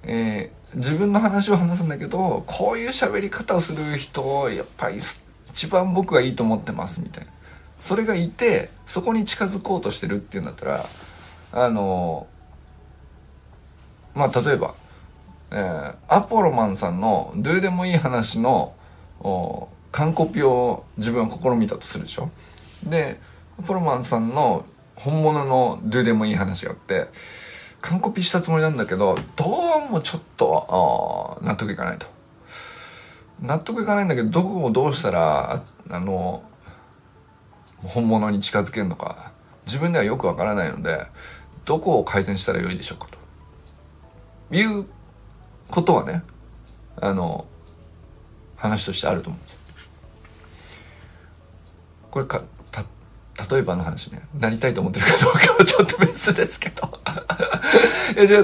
[0.04, 5.00] えー、自分の話を話すんだけどこういう喋り方をする人をやっぱり
[5.50, 7.32] 一番僕がいいと思ってますみたいな。
[7.82, 10.86] それがいてそこに近づこうとしてるっていうんだったら
[11.52, 12.28] あの
[14.14, 14.76] まあ例えば、
[15.50, 18.76] えー、アポロマンさんのどうでもいい話の
[19.92, 22.30] 完コピを自分は試みたとするでしょ。
[22.84, 23.20] で
[23.60, 27.08] アポロマンさんの本物のどうでもいい話があって
[27.82, 29.46] 完コピしたつもりなんだけどど
[29.88, 32.08] うもちょっと納得いかないと。
[33.42, 36.44] 納得いかないんだけどどこをどうしたらあの
[37.78, 39.32] 本物に近づけるのか
[39.66, 41.08] 自分ではよくわからないので
[41.66, 43.20] どこを改善したらよいでしょうかと。
[44.56, 44.86] いう
[45.70, 46.24] ことはね
[47.00, 47.46] あの
[48.58, 49.60] 話としてあると思うんです
[52.12, 52.44] これか
[53.50, 57.00] 例えばの話ね、なりたいと思ってるかどうかはちょっと別ですけど。
[58.18, 58.44] えじゃあ、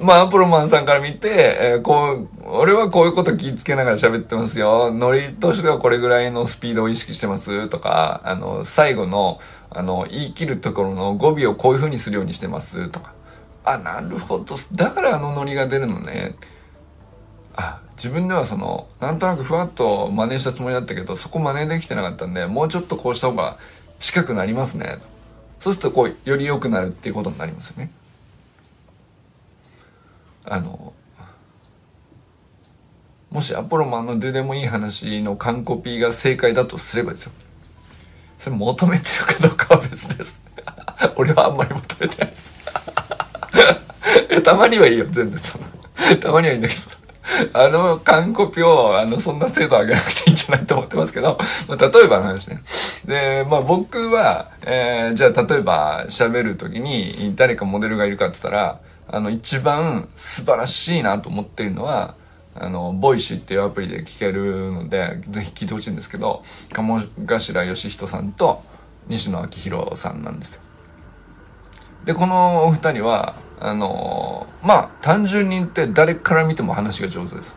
[0.00, 1.28] まあ、アポロマンさんから見て、
[1.60, 4.92] えー、こう、俺はこういうこと気ぃつけながら喋ってますよ。
[4.92, 7.68] ノリとしてはこれぐらいのスピードを意識してます。
[7.68, 12.88] とか、あの、最後の、あの、言い切るところの語尾をこういう風にするようにしてます。
[12.88, 13.12] とか、
[13.64, 14.56] あなるほど。
[14.72, 16.36] だからあのノリが出るのね。
[17.54, 23.58] あ自分ではそのなんとなくふわっと真似したつもりだったけどそこ真似できてなかったんでもうちょっとこうした方が
[23.98, 24.98] 近くなりますね。
[25.60, 27.90] そうするとこうより良くなるっていうことになりますよね。
[30.44, 30.92] あの
[33.30, 37.32] もしアポロマンの出でもいい話の完コピーが正解だとすればですよ。
[38.38, 40.42] それ求めてるかどうかは別です。
[41.16, 42.54] 俺はあんまり求めてないです。
[44.44, 45.64] たまにはいいよ全然その
[46.16, 46.97] たまにはいいんだけど。
[47.52, 51.38] あの、完コピを、あの、そんな精度上げなくていいんじゃないと思ってますけど、
[51.68, 52.62] まあ、例えばの話ね。
[53.04, 62.14] で、まあ僕は、えー、じゃあ例えば喋るときに誰かモデルがいるかって言ったら、あの、一番素晴らしいなと思ってるのは、
[62.54, 68.62] あの、 Voicy っていうアプリで聞けるので、ぜひ聞いてほしいんですけど、鴨頭義人さんと
[69.08, 70.62] 西野亮廣さんなんですよ。
[72.04, 77.56] で、このお二人は、あのまあ単純に言って誰から見ても話が上手です。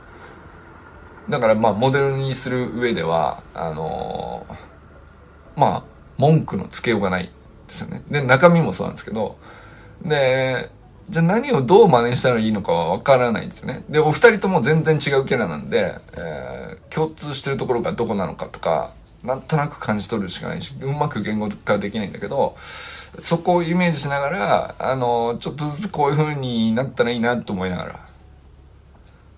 [1.29, 4.45] だからまあモデルにする上ではあの
[5.55, 5.83] まあ
[6.17, 7.29] 文句のつけようがない
[7.67, 8.03] ですよね。
[8.09, 9.37] で中身もそうなんですけど
[10.03, 10.69] で
[11.09, 13.83] じゃあ何をどう真似したらいいのかはわからないんですよね。
[13.89, 22.55] でお二人とも全然違うキャラなんで、えー、共通してるところがどこなのかとかなんとなく感じ取るしかないしうまく言語化できないんだけど
[23.19, 28.00] そこをイメージしながら、あの、ちょっとずつこういう風になったらいいなと思いながら、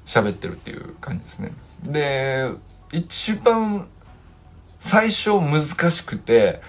[0.06, 1.54] 喋ってるっていう感じですね。
[1.84, 2.50] で、
[2.92, 3.88] 一番
[4.80, 6.62] 最初難しくて、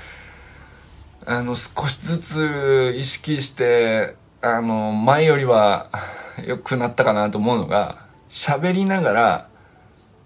[1.27, 5.91] あの、少しずつ意識して、あの、前よりは
[6.47, 9.49] 良くなったかなと思うのが、喋りながら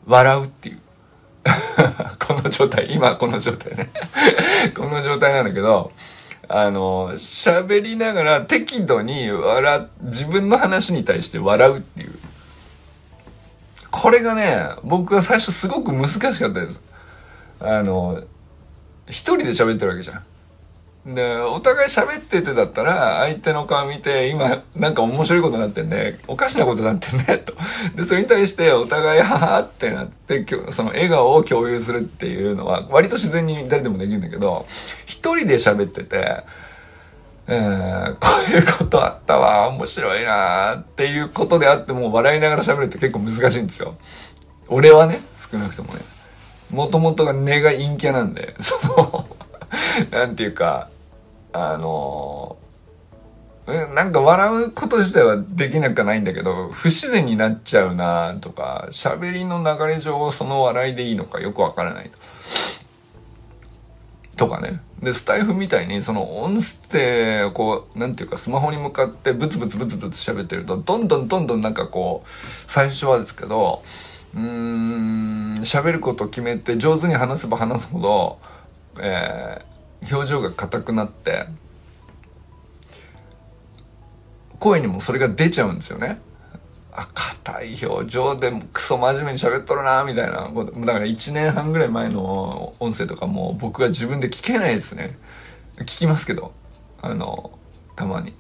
[0.07, 0.81] 笑うっていう。
[2.19, 3.91] この状態、今この状態ね
[4.77, 5.93] この状態なんだけど、
[6.49, 12.19] あの、喋りながら適度に笑、自分の話に対して笑うっていう。
[13.91, 16.83] これがね、僕は最初すごく難しかったです。
[17.61, 18.23] あの、
[19.07, 20.25] 一人で喋ってるわけじゃん。
[21.15, 27.55] で、お互い喋っててだったら、相手の顔見て、今、なんか面白いことになってんね、おかしなことになってんね、 と。
[27.95, 34.67] で、それに対して、お互い、ははってなって、その笑顔を共有するっていうのは、割と自然に誰でもできるんだけど、
[35.07, 36.45] 一人で喋ってて、
[37.47, 43.95] えー、こういうことあったわ、面白いなっていうことであっても、笑いながら喋るって結構難しいんですよ。
[44.69, 46.01] 俺はね、少なくともね。
[46.71, 49.27] もともとが根が陰キャなんで、その
[50.11, 50.91] なんていうか、
[51.53, 52.57] あの
[53.67, 62.19] なんか笑うこと自体はできなくはないんだけど、不自然になっちゃうなとか、喋りの流れ上その笑いでいいのかよくわからないと。
[64.39, 64.81] とかね。
[65.03, 72.29] で、スタイフみたいにその音声をこう、なんていうかスマホに向かってブツブツブツブツ喋ってると、どんどんどんどんなんかこう、
[72.71, 73.83] 最初はですけど、
[74.35, 78.39] うーん、喋ることを決めて上手に話せば話すほど、
[79.01, 79.78] えー、
[80.11, 81.47] 表情が硬くなって
[84.59, 86.21] 声にもそれが出ちゃうんですよね。
[86.93, 90.51] あ硬い表情でもクソ真面目に喋っとるなみたいな。
[90.51, 95.17] だから1年半ぐらい前の音声とかも僕は自分で聞けないですね。
[95.81, 96.53] 聞きますけど。
[97.01, 97.59] あの
[97.95, 98.35] たまに。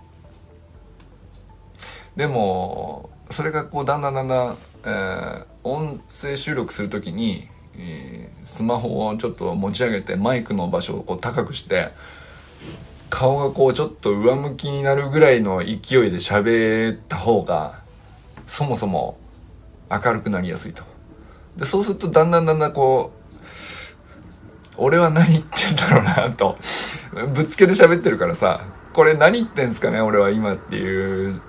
[2.16, 11.90] でもそれがこうだんだんだんだん、えー、音声収録する時にえ、スマホをちょっと持ち上げてマイクの場所をこう高くして
[13.10, 15.76] 顔がこうちょっと上向きになるぐらいの勢い
[16.10, 17.80] で喋った方が
[18.46, 19.18] そもそも
[19.90, 20.82] 明るくなりやすいと。
[21.56, 23.18] でそうするとだんだんだんだんこう
[24.76, 26.56] 俺は何言ってんだろうなと
[27.34, 28.60] ぶつけて喋ってるからさ
[28.92, 31.40] これ何言ってんすかね俺は今っていう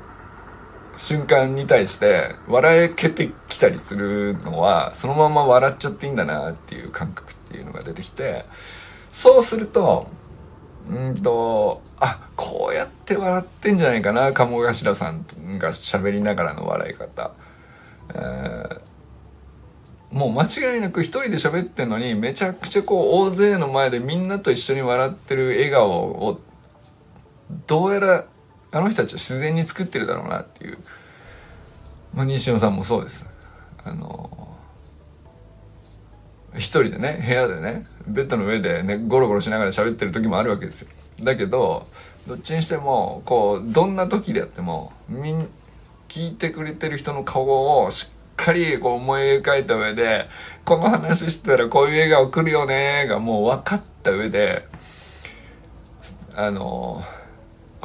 [1.00, 8.44] 瞬間に対して笑えけてきたりするのはそのまま笑っちゃっていいんだなっていう感覚っていうのが出てきて
[9.10, 10.08] そうすると
[10.90, 15.26] うんとあこうやって笑ってんじゃないかな鴨頭さん
[15.58, 17.32] が喋りながらの笑い方、
[18.14, 18.82] えー、
[20.12, 26.42] もう間違いなく一人で喋ってんのにめちゃくちゃこう大勢の前でみんなと一緒に笑ってる笑顔を
[27.68, 28.26] どうやら
[28.72, 30.78] あの人たちは自然に作ってるだろうなっていう、
[32.14, 33.28] まあ、西野さんもそうです。
[33.84, 34.30] あの
[36.56, 40.90] 一人でね部屋でねベッドの上でねゴロゴロしながら喋ってる時もあるわけですよ。
[41.22, 41.88] だけど
[42.28, 45.48] どっちにしてもこうどんな時であってもみん
[46.08, 50.28] 聞いてくれてる人の顔をしっかりこう思い描いた上で
[50.66, 54.68] この話したらこういう笑顔来るよねがもう分かった上で
[56.36, 57.04] あの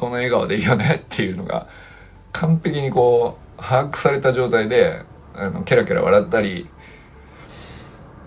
[0.05, 1.67] この笑顔でいいよねっていうのが
[2.31, 5.03] 完璧にこう把握された状態で
[5.33, 6.69] あのケラケラ笑ったり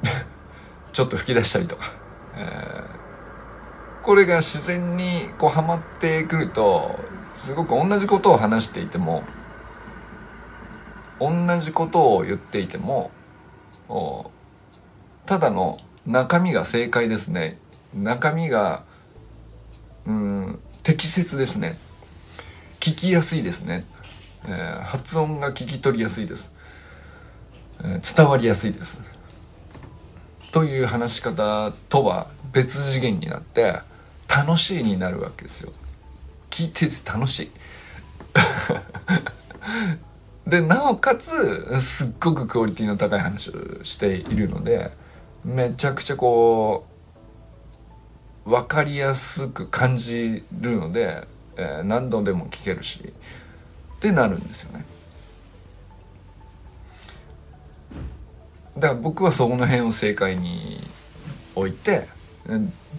[0.91, 1.91] ちょっと吹き出したりとか、
[2.36, 6.99] えー、これが自然にこうハマってくると
[7.36, 9.21] すごく同じことを話していても
[11.19, 13.11] 同じことを言っていても
[15.28, 17.59] ただの中身が正解ですね。
[17.93, 18.84] 中身が
[20.07, 21.77] うん適切ですね。
[22.79, 23.83] 聞きやすいですね、
[24.45, 26.53] えー、発音が聞き取りやすいです、
[27.81, 29.03] えー、伝わりやすいです。
[30.53, 33.81] という話し方とは別次元になって
[34.33, 35.73] 楽しいになるわけですよ。
[36.49, 37.51] 聞いてて楽しい。
[40.49, 44.91] でなおかつすっごくクオリティの高い話をしているので
[45.43, 46.96] めちゃくちゃこう
[48.47, 51.27] 分かりやすく感じるので
[51.57, 54.85] えー、何度でも聞けるしってなるんですよね。
[58.77, 60.79] だから僕はそこの辺を正解に
[61.55, 62.07] 置いて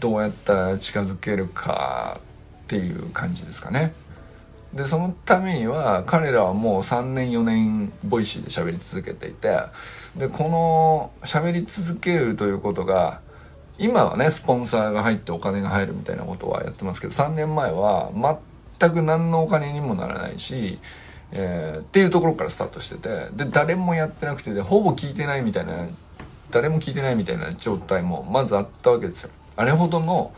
[0.01, 2.21] どうやったら近づけるか
[2.65, 3.95] っていう感じですかね。
[4.75, 9.61] でそのためには彼らはもう3年4年 Voicy で喋り続けていて
[10.17, 13.21] でこの喋り続けるということが
[13.79, 18.11] 今はねスポンサーが入ってお金が入るみたいなことはやってますけど3年前は
[18.79, 20.79] 全く何のお金にもならないし、
[21.33, 25.89] えー、っていうところからスタートしててで誰もやってなくてでほぼ聞いてないみたいな
[26.51, 29.31] 誰も聞いてないみたいな状態もまずあったわけですよ。
[29.57, 30.33] あれほどの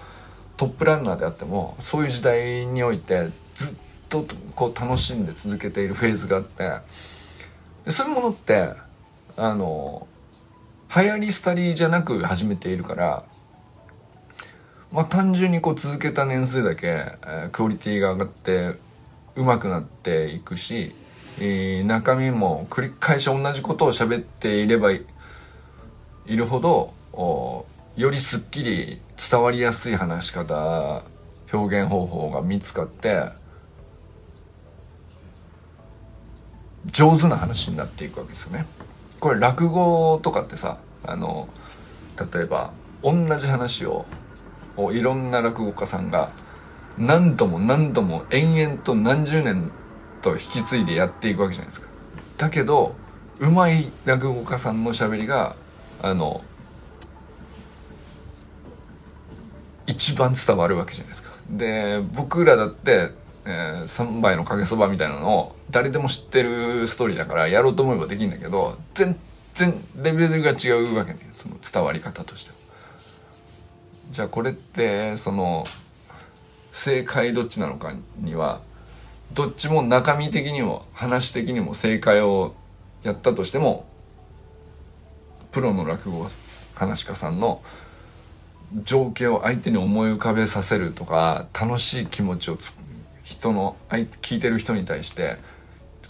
[0.57, 3.76] トップランナーであってもそういう時代においてずっ
[4.09, 6.80] とこう楽しんで続けているフェーズがあって
[7.84, 8.70] でそういうものって
[9.36, 10.07] あの
[10.95, 13.24] 流行り廃りじゃなく始めているから
[14.93, 18.78] まあ単純にこう続けた年数だけ、えー、クオリティが上がって
[19.36, 20.95] 上手くなっていくし、
[21.38, 25.05] えー、中身も繰り返し同じことを喋っていればい
[26.26, 27.66] るほどお
[27.97, 31.03] よりすっきり伝わりやすい話し方
[31.53, 33.24] 表現方法が見つかって
[36.86, 38.66] 上手な話になっていくわけですよね。
[39.20, 41.49] これ落語とかってさあの
[42.32, 42.72] 例えば
[43.03, 44.07] 同じ話を
[44.93, 46.31] いろんな落語家さんが
[46.99, 49.70] 何度も何度も延々と何十年
[50.22, 51.89] と引き継いでやっていくわけじゃないですか。
[52.37, 52.95] だけど
[53.39, 55.57] うまい落語家さんのしゃべりが
[56.03, 56.43] あの
[59.87, 61.31] 一番伝わるわけじゃないですか。
[61.51, 63.11] で僕らだって、
[63.45, 69.18] えー、3杯のかけそばみたいなのを誰でも知ってるストーリーだからやろうと思えばできるんだけど全
[69.55, 72.59] 然レベルが違うわけねその伝わり方としては。
[74.11, 75.64] じゃあこれってその
[76.72, 78.61] 正解どっちなのかには
[79.32, 82.54] どっちも中身的にも話的にも正解を
[83.04, 83.86] やったとしても
[85.52, 86.26] プロの落語
[86.74, 87.62] 話家さんの
[88.82, 92.58] 情景を相手に思い浮かべさせるとか楽しい気持ちを
[93.22, 95.36] 人の聞いてる人に対して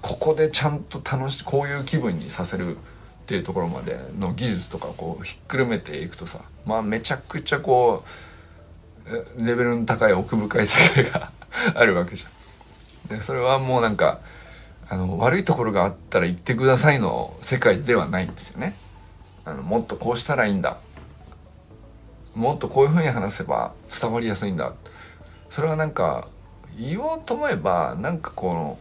[0.00, 2.78] ここでちゃんと楽しいこういう気分にさせる
[3.30, 8.02] っていうところまでの技術とかこうひっくるめていくとさまあめちゃくちゃこ
[9.06, 11.30] うレベルの高い奥深い世界が
[11.76, 13.16] あるわけじゃん。
[13.16, 14.18] でそれはもうなんか
[14.88, 18.74] あの悪いところがあったら言ってくださいの世界ではないんですよね。
[19.44, 20.78] あのもっとこうしたらいいんだ。
[22.34, 24.72] もっとこういうふうに話せば伝わりやすいんだ。
[25.50, 26.26] それはなんか
[26.76, 28.78] 言おうと思えばなんかこの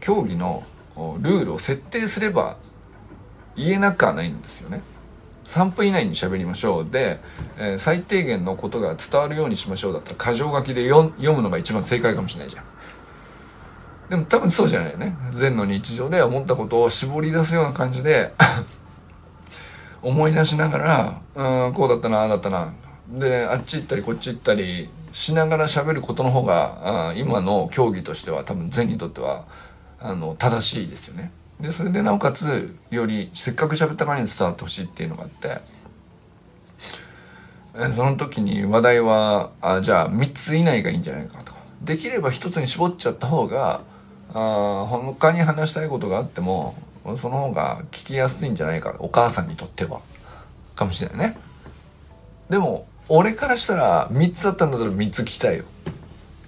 [0.00, 0.64] 競技の
[1.20, 2.56] ルールを設定すれば
[3.56, 4.82] 言えなくはないんですよね。
[5.46, 7.18] 3分以内に喋りましょうで、
[7.58, 12.64] えー、最低限のことが伝わるようにしましょうだったら箇条書きで読むのが一番正解かもしれないじゃん。
[14.10, 15.16] でも多分そうじゃないよね。
[15.34, 18.32] 禅の日常で思ったことを絞り出すような感じで
[20.02, 22.74] 思い出しながら、うん、こうだったな、ああだったな。
[23.08, 29.44] で、あっち行ったりこっち行ったりしながら喋ることの方が、今の競技としては多分禅にとっては
[30.00, 31.30] あの正しいですよね。
[31.60, 35.60] でそれでなおかつよりせっかく喋ったからに伝わってほしいっていうのがあって。
[37.94, 41.52] その時に話題はあじゃあ3つ以内がいいんじゃないかと。
[41.52, 43.82] かできれば1つに絞っちゃった方が
[44.34, 46.74] あ他に話したいことがあっても
[47.16, 48.96] その方が聞きやすいんじゃないか。
[48.98, 50.00] お母さんにとっては。
[50.74, 51.36] かもしれないね。
[52.48, 55.64] でも俺からしたら3つあったんだったら3つ聞きたいよ。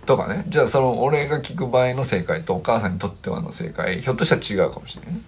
[0.07, 5.22] とかねじゃあその俺が聞く場合の正解とお母さんにとってはの正解ひょっとしたら違うかもしれないね。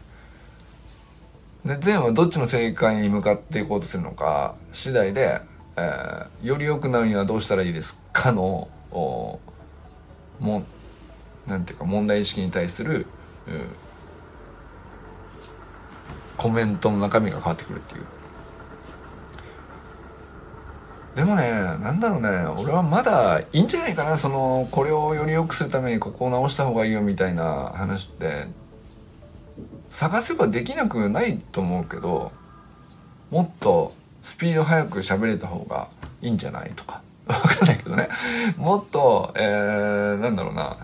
[1.64, 5.40] で善はどっちの正解に向かっていこうとするのか次第で、
[5.76, 9.40] えー、より良くなるにはどうしたらいいですかのも
[11.46, 13.06] なんていうか問題意識に対する
[13.46, 13.50] う、
[16.36, 18.06] コメントの中身が変わってくるっていう
[21.14, 28.48] でもねなんだろうね俺はまだいいんじゃないかなそのこれをより良くするためにここを直した方がいいよみたいな話って
[29.90, 32.32] 探せばできなくないと思うけど
[33.30, 35.88] もっとスピード速く喋れた方が
[36.20, 38.08] いいんじゃないとか わかんないけどね。
[38.58, 40.76] もっとえー、なんだろうな。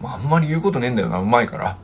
[0.00, 1.76] まああんまり言うことねえんだよなうまいから。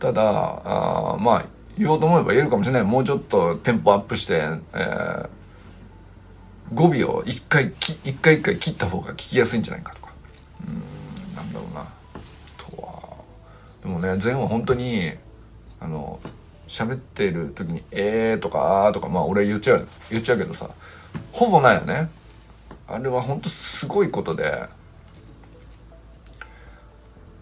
[0.00, 0.22] ただ
[0.64, 1.44] あまあ
[1.76, 2.82] 言おうと思えば言えるかもしれない。
[2.82, 5.28] もうちょっとテンポアップして、えー、
[6.72, 10.12] 語尾を一回き一回一回切った方が聞きやすいんじゃないかとか。
[10.66, 11.86] うんなんだろうな。
[12.56, 13.16] とは。
[13.82, 15.12] でもね前は本当に
[15.80, 16.20] あの
[16.68, 20.70] 喋ってる時に「えー」とか「あー」とかまあ俺言っちゃう言っちゃうけどさ
[21.32, 22.08] ほぼないよね。
[22.86, 24.68] あれは本当すごいことで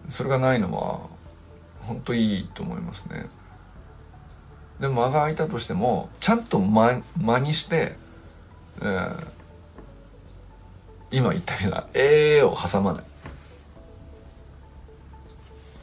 [0.09, 0.99] それがないのは
[1.81, 3.29] 本当いいと思いますね。
[4.83, 7.95] で間が空いたとしてもちゃんと間間にして、
[8.81, 9.23] えー、
[11.09, 13.03] 今言ったような「えー」を挟まない。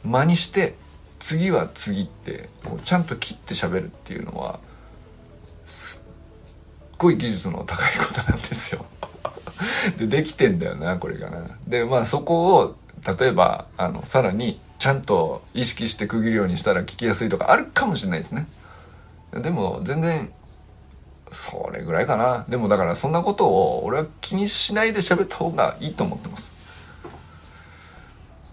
[0.03, 0.75] 間にして
[1.17, 4.59] 次は次ってこうちゃんと切って喋るっていうのは
[5.65, 8.85] すっごい技術の高いことなんですよ。
[9.97, 11.57] でできてんだよなこれがな。
[11.65, 12.75] でまあそこを
[13.19, 18.47] 例えばあのさらにちゃんと意識して区切るようにしたら聞きやすいとかあるかもしれないですね。
[19.33, 20.31] でも全然
[21.31, 22.45] それぐらいかな。
[22.49, 26.53] でもだからそんなことを俺は気にしないで喋った方がいいと思ってます。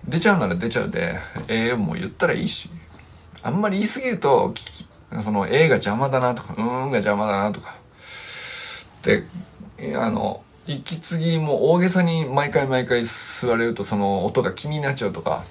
[0.06, 1.18] 出ちゃうなら出ちゃうで
[1.48, 2.70] ええも言ったらいいし。
[3.42, 4.54] あんまり言い過ぎると
[5.22, 7.74] その A が邪魔だなとかうんが邪魔だなとか。
[9.02, 9.24] で
[9.96, 15.44] あの息継ぎも大げさに毎回毎回座れるとその音が気になっちゃうとか。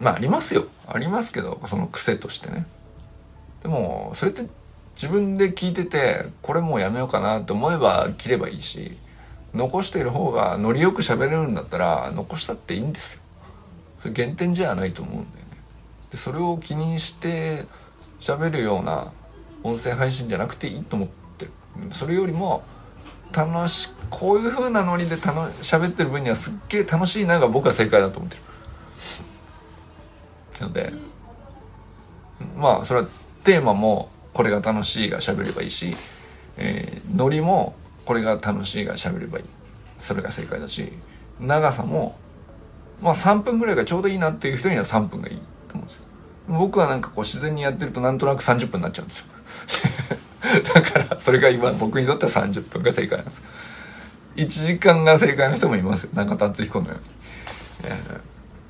[0.00, 0.66] まあありますよ。
[0.88, 2.66] ありますけどその癖としてね。
[3.62, 4.48] でもそれって
[4.94, 8.96] 自分で聞いててこれもうやめようかなって思えば切ればいいし
[9.54, 13.22] 残している方がノリよく喋れるんだったら残したっていいんですよ。
[14.00, 15.58] それ減点じゃないと思うんだよね。
[16.10, 17.66] でそれを気にして
[18.20, 19.12] 喋るような
[19.62, 21.52] 音声配信じゃなくていいと思ってる。
[21.90, 22.62] それよりも
[23.32, 25.30] 楽しこういう風なノリで楽
[25.62, 28.42] 喋ってる分にはすっげえ楽しいなが僕は正解だと思ってる。
[30.60, 30.92] なので
[32.56, 33.08] まあそれは
[33.46, 35.96] テーマもこれが楽しいが喋ればいいし、
[36.58, 39.44] えー、ノリもこれが楽しいが喋ればいい。
[39.98, 40.92] それが正解だし
[41.40, 42.18] 長さも
[43.00, 45.36] まあ3分ぐらいがちょうどいいなっていう人には3分がいい
[45.68, 46.04] と思うんですよ。
[46.48, 49.26] 僕はなんかこう自然にやってるとなんとなく30分になっちゃうんですよ。
[50.74, 53.44] だからそれが今僕にとっては30分が正解なんです。
[54.34, 56.10] 1時間が正解の人もいますよ。
[56.14, 57.90] 中田敦彦のように、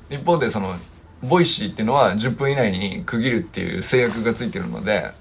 [0.09, 0.75] えー、一方でその
[1.23, 5.11] Voicy っていうのは10分以内に区切るっていう制約がついてるので、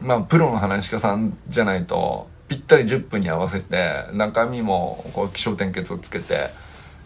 [0.00, 6.50] まあ、プロの噺家さんじゃないと、ぴったり10分に合わせて、中身もこう起承転結をつけて、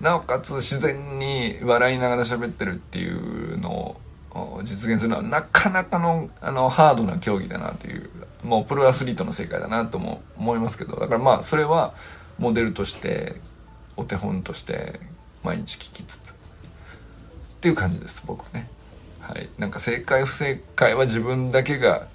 [0.01, 3.97] なおかつ自然に笑いながら喋ってるっていうの
[4.33, 8.11] を実現するのはなかなかのあのハードな競技だなという、
[8.45, 11.95] もうプロアスリートの世界だなとも思いますけど、だからまあそれは
[12.39, 13.37] モデルとして、
[13.97, 15.01] お手本として
[15.43, 16.28] 毎日聞きつつ、
[17.59, 18.69] っていう感じです僕はね。
[19.21, 22.07] はい、なんか正解不正解は自分だけが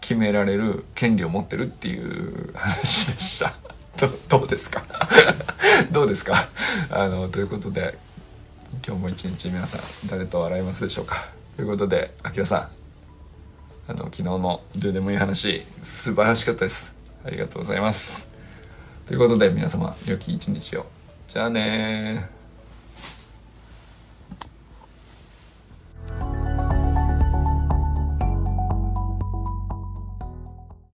[0.00, 3.54] 決められる権利を持ってるっていう話でした。
[4.28, 4.84] どうですか？
[5.90, 6.48] どうですか？
[6.90, 7.98] あのということで
[8.86, 11.26] 今日も一日皆さん誰と笑いますでしょうか？
[11.56, 12.70] ということであきらさん。
[13.88, 16.94] あの昨日のどうでもいい話素晴らしかったです。
[17.24, 18.30] ありがとうございます。
[19.06, 20.86] ということで皆様良き一日を。
[21.28, 22.35] じゃあね